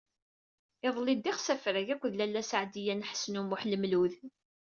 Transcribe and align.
Iḍelli 0.87 1.15
ddiɣ 1.15 1.37
s 1.39 1.47
afrag 1.53 1.87
akked 1.93 2.13
Lalla 2.15 2.41
Seɛdiya 2.49 2.93
n 2.95 3.05
Ḥsen 3.09 3.39
u 3.39 3.43
Muḥ 3.43 3.61
Lmlud. 3.65 4.13